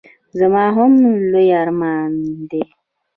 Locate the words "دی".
2.49-2.63